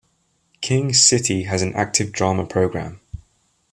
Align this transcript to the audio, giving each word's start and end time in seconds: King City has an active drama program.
King 0.61 0.93
City 0.93 1.43
has 1.43 1.61
an 1.61 1.75
active 1.75 2.11
drama 2.11 2.43
program. 2.47 2.99